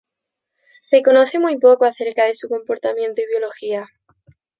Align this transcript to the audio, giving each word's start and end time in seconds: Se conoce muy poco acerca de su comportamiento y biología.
Se 0.81 1.03
conoce 1.03 1.37
muy 1.37 1.59
poco 1.59 1.85
acerca 1.85 2.25
de 2.25 2.33
su 2.33 2.49
comportamiento 2.49 3.21
y 3.21 3.27
biología. 3.27 3.87